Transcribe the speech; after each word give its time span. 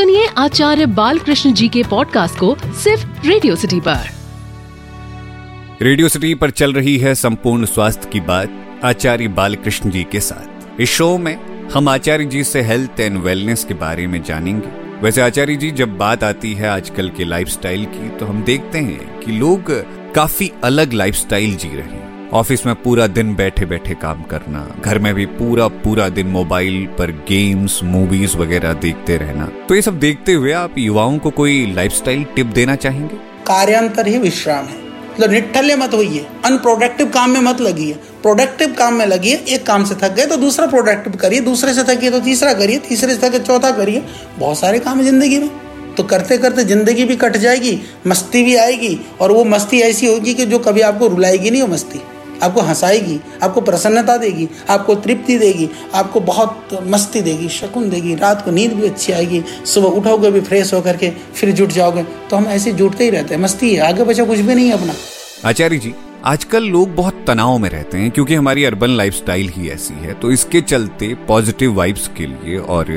सुनिए 0.00 0.26
आचार्य 0.38 0.84
बालकृष्ण 0.86 1.52
जी 1.52 1.68
के 1.68 1.82
पॉडकास्ट 1.82 2.38
को 2.38 2.54
सिर्फ़ 2.64 3.26
रेडियो 3.26 3.56
सिटी 3.56 3.80
पर। 3.80 4.06
रेडियो 5.82 6.08
सिटी 6.08 6.34
पर 6.34 6.50
चल 6.50 6.72
रही 6.72 6.96
है 6.98 7.14
संपूर्ण 7.14 7.64
स्वास्थ्य 7.64 8.08
की 8.12 8.20
बात 8.20 8.80
आचार्य 8.84 9.28
बालकृष्ण 9.28 9.90
जी 9.90 10.04
के 10.04 10.20
साथ। 10.20 10.80
इस 10.80 10.90
शो 10.90 11.18
में 11.18 11.68
हम 11.68 11.88
आचार्य 11.88 12.24
जी 12.24 12.44
से 12.44 12.62
हेल्थ 12.62 13.00
एंड 13.00 13.18
वेलनेस 13.18 13.64
के 13.64 13.74
बारे 13.74 14.06
में 14.06 14.22
जानेंगे। 14.22 14.68
वैसे 15.02 15.20
आचार्य 15.20 15.56
जी, 15.56 15.70
जब 15.70 15.96
बात 15.98 16.24
आती 16.24 16.54
है 16.54 16.68
आजकल 16.68 17.08
के 17.08 17.24
लाइफस्टाइल 17.24 17.84
की 17.84 18.08
तो 18.08 18.26
हम 18.26 18.42
देखते 18.42 18.78
हैं 18.78 19.20
कि 19.20 19.32
लोग 19.32 19.70
काफ़ी 20.14 20.52
अलग 20.64 20.92
लाइफस्टाइल 20.92 21.56
जी 21.56 21.68
रहे 21.68 21.82
हैं। 21.82 22.09
ऑफ़िस 22.32 22.64
में 22.66 22.74
पूरा 22.74 23.06
दिन 23.06 23.34
बैठे 23.34 23.66
बैठे 23.66 23.94
काम 23.94 24.22
करना, 24.22 24.66
घर 24.80 24.98
में 24.98 25.12
भी 25.14 25.24
पूरा 25.28 25.66
पूरा 25.78 26.08
दिन 26.08 26.26
मोबाइल 26.26 26.86
पर 26.98 27.10
गेम्स 27.28 27.82
मूवीज़ 27.84 28.36
वगैरह 28.36 28.72
देखते 28.74 29.16
रहना। 29.16 29.46
तो 29.68 29.74
ये 29.74 29.82
सब 29.82 29.98
देखते 29.98 30.32
हुए 30.32 30.52
आप 30.52 30.74
युवाओं 30.78 31.18
को 31.18 31.30
कोई 31.30 31.72
लाइफस्टाइल 31.74 32.22
टिप 32.36 32.46
देना 32.48 32.76
चाहेंगे? 32.76 33.16
कार्यांतर 33.46 34.06
ही 34.06 34.18
विश्राम 34.18 34.64
है। 34.64 34.78
मतलब 35.10 35.30
निठल्य 35.30 35.76
मत 35.76 35.94
होइए 35.94 36.26
अनप्रोडक्टिव 36.44 37.08
काम 37.08 37.30
में 37.30 37.40
मत 37.40 37.60
लगिए। 37.60 37.92
प्रोडक्टिव 38.22 38.74
काम 38.74 38.94
में 38.94 39.06
लगिए, 39.06 39.34
एक 39.34 39.66
काम 39.66 39.84
से 39.84 39.94
थक 39.94 40.14
गए 40.14 40.26
तो 40.26 40.36
दूसरा 40.36 40.66
प्रोडक्टिव 40.66 41.16
करिए, 41.16 41.40
दूसरे 41.40 41.74
से 41.74 41.82
थकिए 41.84 42.10
तो 42.10 42.20
तीसरा 42.20 42.52
करिए, 42.52 42.78
तीसरे 42.78 43.14
से 43.14 43.28
थके 43.28 43.38
चौथा 43.38 43.70
करिए। 43.70 44.02
बहुत 44.38 44.58
सारे 44.58 44.78
काम 44.78 44.98
है 44.98 45.04
ज़िंदगी 45.04 45.38
में। 45.38 45.50
तो 45.96 46.02
करते 46.04 46.38
करते 46.38 46.64
ज़िंदगी 46.64 47.04
भी 47.04 47.16
कट 47.16 47.36
जाएगी, 47.36 47.78
मस्ती 48.06 48.42
भी 48.42 48.56
आएगी, 48.56 48.98
और 49.20 49.32
वो 49.32 49.44
मस्ती 49.46 49.80
ऐसी 49.80 50.06
होगी 50.06 50.34
कि 50.34 50.46
जो 50.46 50.58
कभी 50.60 50.80
आपको 50.80 51.08
रुलाएगी 51.08 51.50
नहीं, 51.50 51.62
वो 51.62 51.68
मस्ती। 51.68 52.00
आपको 52.42 52.60
हंसाएगी 52.60 53.18
आपको 53.42 53.60
प्रसन्नता 53.60 54.16
देगी 54.16 54.48
आपको 54.70 54.94
तृप्ति 54.94 55.38
देगी 55.38 55.68
आपको 55.94 56.20
बहुत 56.20 56.68
मस्ती 56.86 57.20
देगी 57.20 57.48
शकुन 57.48 57.88
देगी 57.90 58.14
रात 58.14 58.44
को 58.44 58.50
नींद 58.50 58.72
भी 58.72 58.86
अच्छी 58.86 59.12
आएगी 59.12 59.42
सुबह 59.66 59.88
उठोगे 59.90 60.30
भी 60.30 60.40
फ्रेश 60.40 60.74
होकर 60.74 60.96
के 60.96 61.10
फिर 61.10 61.50
जुट 61.52 61.68
जाओगे। 61.68 62.02
तो 62.30 62.36
हम 62.36 62.46
ऐसे 62.48 62.72
जुटते 62.72 63.04
ही 63.04 63.10
रहते 63.10 63.34
हैं 63.34 63.42
मस्ती 63.42 63.74
है 63.74 63.86
आगे 63.88 64.04
बचा 64.04 64.24
कुछ 64.24 64.38
भी 64.38 64.54
नहीं 64.54 64.72
अपना। 64.72 64.94
आचार्य 65.44 65.78
जी 65.78 65.94
आजकल 66.24 66.64
लोग 66.64 66.94
बहुत 66.94 67.24
तनाव 67.26 67.58
में 67.58 67.68
रहते 67.70 67.98
हैं 67.98 68.10
क्योंकि 68.10 68.34
हमारी 68.34 68.64
अर्बन 68.64 68.90
लाइफस्टाइल 68.90 69.48
ही 69.48 69.68
ऐसी 69.70 69.94
है 69.94 70.14
तो 70.14 70.30
इसके 70.32 70.60
चलते 70.60 71.14
पॉजिटिव 71.28 71.74
वाइब्स 71.74 72.08
के 72.16 72.26
लिए 72.26 72.58
और 72.58 72.90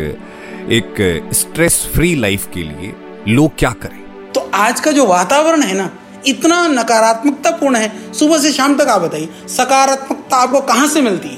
एक 0.71 1.29
स्ट्रेस 1.33 1.79
फ्री 1.93 2.13
लाइफ 2.15 2.47
के 2.53 2.63
लिए 2.63 2.93
लोग 3.27 3.57
क्या 3.57 3.69
करें? 3.81 3.99
तो 4.31 4.49
आज 4.53 4.79
का 4.79 4.91
जो 4.91 5.05
वातावरण 5.05 5.61
है 5.61 5.73
ना 5.73 5.89
इतना 6.27 6.67
नकारात्मकता 6.67 7.51
पूर्ण 7.51 7.75
है। 7.75 7.91
सुबह 8.13 8.37
से 8.37 8.51
शाम 8.51 8.77
तक 8.77 8.87
आप 8.87 9.01
बताइए, 9.01 9.29
सकारात्मकता 9.49 10.37
आपको 10.37 10.61
कहाँ 10.61 10.87
से 10.87 11.01
मिलती 11.01 11.29
है? 11.29 11.37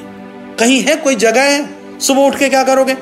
कहीं 0.60 0.82
है, 0.82 0.96
कोई 0.96 1.16
जगह 1.16 1.42
है? 1.42 2.00
सुबह 2.00 2.22
उठ 2.22 2.38
के 2.40 2.50
क्या 2.50 2.64
करोगे? 2.64 2.98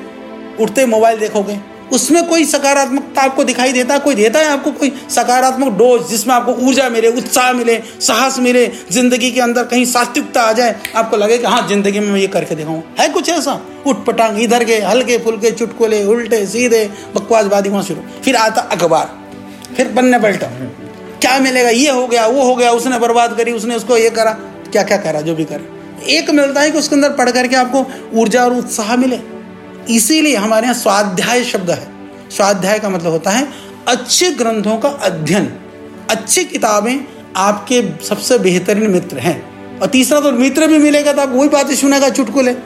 उठते 0.60 0.86
मोबाइल 0.86 1.18
देखोगे। 1.18 1.58
उसमें 1.92 2.26
कोई 2.26 2.44
सकारात्मकता 2.44 3.22
आपको 3.22 3.44
दिखाई 3.44 3.72
देता 3.72 3.94
है 3.94 4.00
कोई 4.00 4.14
देता 4.14 4.38
है 4.38 4.48
आपको 4.48 4.70
कोई 4.72 4.92
सकारात्मक 5.10 5.72
डोज 5.72 6.08
जिसमें 6.08 6.34
आपको 6.34 6.52
ऊर्जा 6.66 6.88
मिले, 6.88 7.08
उत्साह 7.08 7.52
मिले, 7.52 7.76
साहस 8.00 8.38
मिले, 8.38 8.66
ज़िंदगी 8.92 9.30
के 9.30 9.40
अंदर 9.40 9.64
कहीं 9.64 9.84
सात्विकता 9.84 10.42
आ 10.42 10.52
जाए, 10.52 10.74
आपको 10.96 11.16
लगे 11.16 11.38
कि 11.38 11.46
हाँ 11.46 11.66
ज़िंदगी 11.68 12.00
में 12.00 12.10
मैं 12.10 12.20
ये 12.20 12.26
करके 12.26 12.54
दिखाऊँ। 12.54 12.82
है 12.98 13.08
कुछ 13.08 13.28
ऐसा? 13.28 13.60
उठ 13.86 14.04
पटांग 14.06 14.40
इधर 14.42 14.64
के, 14.64 14.78
हल्के 14.78 15.18
फुलके, 15.18 15.50
चुटकुले, 15.50 16.04
उल्टे, 16.04 16.46
सीधे 16.46 16.88
बकवासबादी 17.14 17.68
वहाँ 17.68 17.82
शुरू। 17.82 18.02
फिर 18.24 18.36
आता 18.36 18.62
अखबार। 18.72 19.10
फिर 19.76 19.92
पन्ने 19.96 20.18
पलटा। 20.18 20.46
क्या 21.24 21.38
मिलेगा? 21.38 21.68
ये 21.68 21.90
हो 21.90 22.06
गया, 22.06 22.26
वो 22.26 22.42
हो 22.42 22.56
गया, 22.56 22.70
उसने 22.70 22.98
बर्बाद 22.98 23.36
करी, 23.36 23.52
उसने 23.52 23.76
उसको 23.76 23.96
ये 23.96 24.10
करा। 24.10 24.32
क्या 24.72 24.82
क्या 24.82 24.96
करा? 24.96 25.20
जो 25.20 25.34
भी 25.34 25.44
करा। 25.44 26.06
एक 26.08 26.30
मिलता 26.30 26.60
है 26.60 26.70
कि 26.70 26.78
उसके 26.78 26.94
अंदर 26.94 27.10
पढ़ 27.10 27.30
करके 27.30 27.56
आपको 27.56 27.86
ऊर्जा 28.20 28.44
और 28.44 28.52
उत्साह 28.52 28.96
मिले। 28.96 29.18
इसीलिए 29.94 30.36
हमारे 30.36 30.66
यहाँ 30.66 30.74
स्वाध्याय 30.74 31.44
शब्द 31.44 31.70
है। 31.70 31.88
स्वाध्याय 32.30 32.78
का 32.78 32.88
मतलब 32.88 33.12
होता 33.12 33.30
है 33.30 33.48
अच्छे 33.88 34.30
ग्रंथों 34.30 34.76
का 34.76 34.88
अध्ययन। 34.88 35.52
अच्छी 36.10 36.44
किताबें 36.44 37.00
आपके 37.36 38.04
सबसे 38.04 38.38
बेहतरीन 38.38 38.90
मित्र 38.90 39.18
हैं। 39.18 39.36
और 39.80 39.86
तीसरा 39.86 40.20
तो 40.20 40.32
मित्र 40.32 40.66
भी 40.66 40.78
मिलेगा 40.78 41.12
तो 41.12 41.22
आप 41.22 41.28
वही 41.28 41.48
बातें 41.48 41.74
सुनेगा, 41.76 42.08
चुटकुले। 42.08 42.56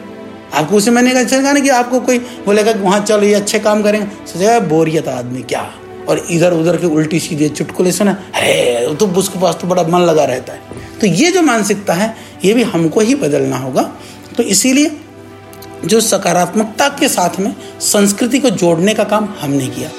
आपको 0.55 0.77
उसे 0.77 0.91
मैंने 0.91 1.25
कहा 1.25 1.53
ना 1.53 1.61
कि 1.61 1.69
आपको 1.69 2.01
कोई 2.01 2.19
बोलेगा 2.19 2.73
वहाँ 2.77 3.01
चलो, 3.01 3.23
ये 3.23 3.35
अच्छे 3.35 3.59
काम 3.59 3.83
करेंगे। 3.83 4.33
सोचेगा, 4.33 4.61
बोरियत 4.61 5.09
आदमी 5.09 5.43
क्या। 5.43 5.71
और 6.09 6.25
इधर 6.31 6.53
उधर 6.53 6.77
के 6.77 6.87
उल्टी 6.89 7.21
सीधे 7.21 7.49
चुटकुले 7.51 7.93
सुना 7.93 8.17
है 8.35 8.95
तो 8.97 9.07
उसके 9.09 9.41
पास 9.41 9.59
तो 9.61 9.67
बड़ा 9.69 9.83
मन 9.85 10.01
लगा 10.01 10.25
रहता 10.25 10.53
है। 10.53 10.61
तो 11.01 11.07
ये 11.07 11.31
जो 11.31 11.43
मानसिकता 11.43 11.95
है, 11.95 12.15
ये 12.45 12.55
भी 12.55 12.63
हमको 12.65 13.01
ही 13.01 13.15
बदलना 13.17 13.57
होगा। 13.57 13.83
तो 14.37 14.43
इसीलिए 14.45 14.91
जो 15.85 16.01
सकारात्मकता 16.01 16.89
के 16.91 17.09
साथ 17.09 17.39
में 17.41 17.55
संस्कृति 17.83 18.39
को 18.39 18.51
जोड़ने 18.53 18.95
का 18.95 19.05
काम 19.05 19.29
हमने 19.41 19.67
किया। 19.67 19.91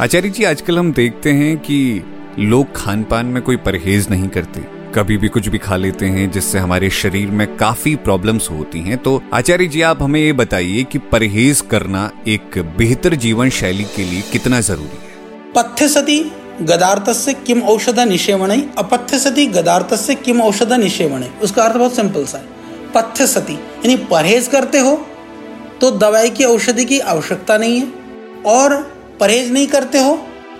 आचार्य 0.00 0.28
जी, 0.28 0.44
आजकल 0.44 0.78
हम 0.78 0.92
देखते 0.92 1.32
हैं 1.32 1.56
कि 1.58 2.02
लोग 2.38 2.74
खान 2.76 3.02
पान 3.02 3.26
में 3.26 3.42
कोई 3.42 3.56
परहेज 3.58 4.08
नहीं 4.10 4.28
करते। 4.28 4.60
कभी 4.94 5.16
भी 5.16 5.28
कुछ 5.28 5.48
भी 5.48 5.58
खा 5.58 5.76
लेते 5.76 6.06
हैं, 6.06 6.30
जिससे 6.30 6.58
हमारे 6.58 6.90
शरीर 6.92 7.30
में 7.30 7.46
काफ़ी 7.56 7.94
प्रॉब्लम्स 7.98 8.50
होती 8.50 8.80
हैं। 8.80 8.98
तो 8.98 9.22
आचार्य 9.34 9.66
जी, 9.66 9.82
आप 9.82 10.02
हमें 10.02 10.20
ये 10.20 10.32
बताइए 10.32 10.82
कि 10.82 10.98
परहेज 11.12 11.60
करना 11.60 12.10
एक 12.28 12.58
बेहतर 12.78 13.14
जीवन 13.16 13.50
शैली 13.50 13.84
के 13.96 14.04
लिए 14.04 14.22
कितना 14.32 14.60
ज़रूरी 14.60 14.98
है? 15.04 15.09
पथ्य 15.54 15.88
सती 15.88 16.18
गदार्थ 16.62 17.10
से 17.12 17.32
किम 17.36 17.62
औषध 17.62 17.98
निषेवण 18.00 18.50
अपथ्य 18.78 19.18
सती 19.18 19.46
गदार्थ 19.48 19.94
से 19.96 20.14
किम 20.16 20.40
औषध 20.40 20.72
निषेवण 20.72 21.22
उसका 21.42 21.62
अर्थ 21.64 21.76
बहुत 21.76 21.94
सिंपल 21.96 22.24
सा 22.24 22.38
है। 22.38 22.92
पथ्य 22.94 23.26
सती 23.26 23.54
यानी 23.54 23.96
परहेज 24.10 24.46
करते 24.48 24.78
हो 24.78 24.94
तो 25.80 25.90
दवाई 25.92 26.30
की 26.30 26.44
औषधि 26.44 26.84
की 26.84 26.98
आवश्यकता 27.00 27.56
नहीं 27.56 27.80
है, 27.80 27.86
और 28.46 28.76
परहेज 29.20 29.50
नहीं 29.52 29.66
करते 29.66 29.98
हो 29.98 30.16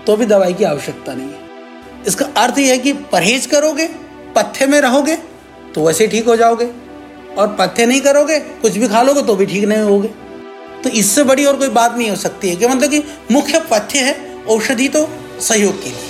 तो 0.07 0.17
भी 0.17 0.27
दवाई 0.27 0.55
की 0.55 0.65
आवश्यकता 0.65 1.15
नहीं 1.15 1.29
है। 1.29 2.05
इसका 2.07 2.27
अर्थ 2.37 2.59
यह 2.59 2.71
है 2.71 2.79
कि 2.79 2.93
परहेज 3.13 3.47
करोगे, 3.47 3.87
पथ्य 4.37 4.67
में 4.67 4.81
रहोगे 4.81 5.17
तो 5.75 5.85
वैसे 5.87 6.07
ठीक 6.07 6.27
हो 6.27 6.37
जाओगे, 6.37 6.71
और 7.39 7.57
पथ्य 7.61 7.87
नहीं 7.87 8.01
करोगे, 8.01 8.39
कुछ 8.39 8.77
भी 8.77 8.89
खा 8.89 9.03
लोगे 9.03 9.23
तो 9.23 9.37
भी 9.37 9.47
ठीक 9.47 9.65
नहीं 9.65 9.83
होगे। 9.83 10.09
तो 10.83 10.91
इससे 10.91 11.25
बड़ी 11.25 11.45
और 11.45 11.57
कोई 11.57 11.69
बात 11.71 11.97
नहीं 11.97 12.11
हो 12.11 12.17
सकती 12.19 12.49
है, 12.49 12.57
कि 12.57 12.67
मतलब 12.67 12.91
कि 12.91 13.03
मुख्य 13.31 13.61
पथ्य 13.71 13.99
है 14.01 14.30
औषधि 14.49 14.89
तो 14.89 15.09
सहयोग 15.41 15.83
के 15.83 15.89
लिए। 15.89 16.09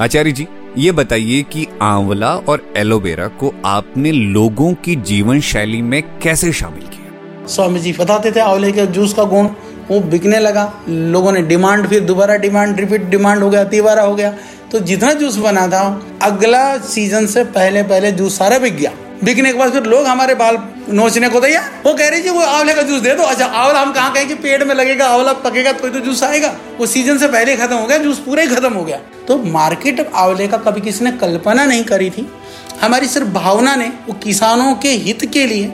आचार्य 0.00 0.32
जी 0.32 0.46
ये 0.78 0.92
बताइए 0.92 1.42
कि 1.42 1.66
आंवला 1.82 2.34
और 2.48 2.72
एलोवेरा 2.76 3.26
को 3.40 3.52
आपने 3.64 4.12
लोगों 4.12 4.72
की 4.74 4.96
जीवन 4.96 5.40
शैली 5.40 5.80
में 5.82 6.02
कैसे 6.18 6.52
शामिल 6.52 6.82
किया? 6.82 7.46
स्वामी 7.46 7.80
जी 7.80 7.92
बताते 7.92 8.32
थे 8.32 8.40
आंवले 8.40 8.72
के 8.72 8.86
जूस 8.86 9.14
का 9.14 9.24
गुण 9.24 9.48
वो 9.90 10.00
बिकने 10.00 10.38
लगा। 10.38 10.72
लोगों 10.88 11.32
ने 11.32 11.42
डिमांड 11.42 11.86
फिर 11.88 12.00
दोबारा 12.00 12.36
डिमांड 12.36 12.80
रिपीट 12.80 13.04
डिमांड 13.04 13.42
हो 13.42 13.50
गया 13.50 13.64
तीबारा 13.64 14.02
हो 14.02 14.14
गया। 14.14 14.34
तो 14.72 14.78
जितना 14.80 15.12
जूस 15.12 15.36
बना 15.36 15.66
था 15.68 15.82
अगला 16.22 16.78
सीज़न 16.78 17.26
से 17.26 17.44
पहले 17.44 17.82
पहले 17.82 18.12
जूस 18.12 18.38
सारा 18.38 18.58
बिक 18.58 18.76
गया। 18.76 18.92
बिकने 19.24 19.52
के 19.52 19.58
बाद 19.58 19.72
फिर 19.72 19.82
लोग 19.82 20.06
हमारे 20.06 20.34
बाल 20.34 20.56
नोचने 20.88 21.28
को 21.28 21.40
तैयार। 21.40 21.70
वो 21.86 21.94
कह 21.94 22.08
रही 22.08 22.22
जी 22.22 22.30
वो 22.30 22.40
आंवले 22.40 22.74
का 22.74 22.82
जूस 22.82 23.00
दे 23.00 23.14
दो। 23.14 23.22
अच्छा 23.22 23.46
आंवला 23.46 23.80
हम 23.80 23.92
कहाँ 23.92 24.12
कहें 24.12 24.28
कि 24.28 24.34
पेड़ 24.34 24.64
में 24.64 24.74
लगेगा, 24.74 25.06
आंवला 25.06 25.32
पकेगा 25.32 25.72
तो 25.72 25.88
तो 25.88 26.00
जूस 26.00 26.22
आएगा। 26.22 26.54
वो 26.78 26.86
सीज़न 26.86 27.18
से 27.18 27.28
पहले 27.28 27.56
खत्म 27.56 27.76
हो 27.76 27.86
गया, 27.86 27.98
जूस 27.98 28.18
पूरा 28.18 28.42
ही 28.42 28.48
खत्म 28.48 28.72
हो 28.72 28.84
गया। 28.84 28.96
तो 29.28 29.38
मार्केट 29.38 30.00
आंवले 30.14 30.48
का 30.48 30.56
कभी 30.56 30.80
किसी 30.80 31.04
ने 31.04 31.12
कल्पना 31.12 31.64
नहीं 31.64 31.84
करी 31.84 32.10
थी। 32.10 32.26
हमारी 32.82 33.06
सिर्फ़ 33.06 33.28
भावना 33.28 33.74
ने, 33.76 33.86
वो 33.86 34.12
किसानों 34.12 34.74
के 34.74 34.88
हित 34.88 35.24
के 35.32 35.46
लिए 35.46 35.72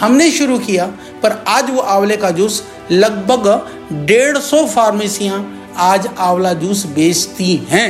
हमने 0.00 0.30
शुरू 0.30 0.58
किया, 0.58 0.86
पर 1.22 1.44
आज 1.48 1.70
वो 1.70 1.80
आंवले 1.80 2.16
का 2.16 2.30
जूस 2.30 2.62
लगभग 2.90 3.70
डेढ़ 4.06 4.38
सौ 4.38 4.66
फार्मेसियाँ 4.66 5.70
आज 5.76 6.08
आंवला 6.18 6.52
जूस 6.52 6.86
बेचती 6.86 7.56
हैं। 7.70 7.88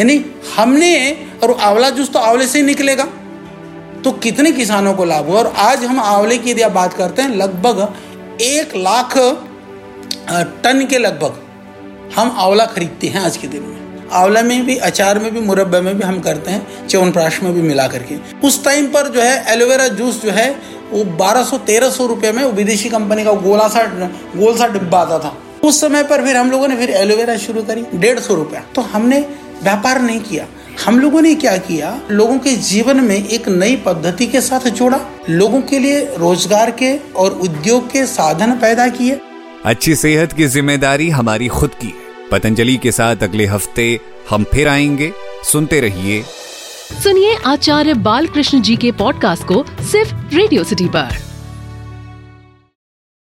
यानी 0.00 0.24
हमने, 0.56 1.26
और 1.42 1.58
आंवला 1.60 1.90
जूस 1.90 2.12
तो 2.12 2.18
आंवले 2.18 2.46
से 2.46 2.58
ही 2.58 2.64
निकलेगा। 2.64 3.08
तो 4.04 4.12
कितने 4.12 4.52
किसानों 4.52 4.94
को 4.94 5.04
लाभ 5.04 5.26
हुआ? 5.26 5.38
और 5.38 5.52
आज 5.58 5.84
हम 5.84 6.00
आंवले 6.00 6.38
की 6.38 6.50
यदि 6.50 6.64
बात 6.64 6.92
करते 6.92 7.22
हैं, 7.22 7.36
लगभग 7.36 7.88
एक 8.40 8.76
लाख 8.76 9.16
टन 10.62 10.86
के 10.90 10.98
लगभग 10.98 11.42
हम 12.16 12.34
आंवला 12.38 12.64
खरीदते 12.66 13.06
हैं 13.06 13.20
आज 13.20 13.36
के 13.36 13.48
दिन 13.48 13.62
में। 13.62 14.08
आंवला 14.12 14.42
में 14.42 14.64
भी, 14.66 14.76
अचार 14.76 15.18
में 15.18 15.32
भी, 15.34 15.40
मुरब्बे 15.40 15.80
में 15.80 15.96
भी 15.96 16.02
हम 16.02 16.20
करते 16.20 16.50
हैं, 16.50 16.88
च्यवनप्राश 16.88 17.42
में 17.42 17.52
भी 17.54 17.62
मिला 17.62 17.86
करके। 17.88 18.16
उस 18.46 18.64
टाइम 18.64 18.86
पर 18.86 19.08
जो 19.08 19.20
है, 19.20 19.44
एलोवेरा 19.48 19.88
जूस 19.88 20.22
जो 20.22 20.30
है, 20.30 20.50
वो 20.90 21.04
बारह 21.04 21.42
सौ, 21.44 21.58
तेरह 21.58 21.90
सौ 21.90 22.06
रुपये 22.06 22.32
में 22.32 22.44
विदेशी 22.44 22.88
कंपनी 22.88 23.24
का 23.24 23.32
गोला 23.32 23.68
सा, 23.68 23.82
गोल 24.36 24.56
सा 24.58 24.66
डिब्बा 24.66 24.98
आता 24.98 25.18
था। 25.18 25.36
उस 25.64 25.80
समय 25.80 26.02
पर 26.02 26.24
फिर 26.24 26.36
हम 26.36 26.50
लोगों 26.50 26.68
ने 26.68 26.76
फिर 26.76 26.90
एलोवेरा 26.90 27.36
शुरू 27.36 27.62
करी, 27.62 27.84
डेढ़ 27.94 28.18
सौ 28.18 28.34
रुपया। 28.34 28.62
तो 28.74 28.82
हमने 28.82 29.18
व्यापार 29.62 30.00
नहीं 30.00 30.20
किया। 30.20 30.46
हम 30.84 31.00
लोगों 31.00 31.22
ने 31.22 31.34
क्या 31.34 31.56
किया? 31.56 32.00
लोगों 32.10 32.38
के 32.38 32.56
जीवन 32.56 32.96
में 32.96 33.28
एक 33.28 33.48
नई 33.48 33.76
पद्धति 33.76 34.26
के 34.26 34.40
साथ 34.40 34.60
जोड़ा। 34.60 35.00
लोगों 35.30 35.62
के 35.62 35.78
लिए 35.78 36.00
रोज़गार 36.18 36.70
के 36.70 36.96
और 36.98 37.30
उद्योग 37.32 37.90
के 37.90 38.06
साधन 38.06 38.52
पैदा 38.52 38.88
किए। 38.88 39.20
अच्छी 39.64 39.94
सेहत 39.94 40.32
की 40.32 40.46
ज़िम्मेदारी 40.46 41.10
हमारी 41.10 41.48
खुद 41.48 41.70
की 41.70 41.86
है। 41.86 42.28
पतंजलि 42.30 42.76
के 42.76 42.92
साथ 42.92 43.16
अगले 43.22 43.46
हफ़्ते 43.46 44.00
हम 44.30 44.44
फिर 44.44 44.68
आएँगे। 44.68 45.12
सुनते 45.44 45.80
रहिए। 45.80 46.22
सुनिए 47.02 47.36
आचार्य 47.46 47.94
बालकृष्ण 47.94 48.60
जी 48.60 48.76
के 48.76 48.92
पॉडकास्ट 48.92 49.44
को 49.44 49.64
सिर्फ़ 49.92 50.14
रेडियो 50.34 50.64
सिटी 50.64 50.86
पर। 50.86 51.27